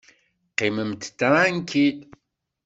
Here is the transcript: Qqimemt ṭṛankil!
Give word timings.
Qqimemt 0.51 1.11
ṭṛankil! 1.19 1.97